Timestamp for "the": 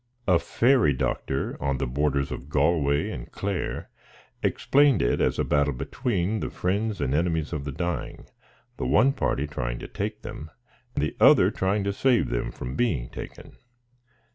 1.77-1.85, 6.39-6.49, 7.65-7.71, 8.77-8.87, 10.95-11.15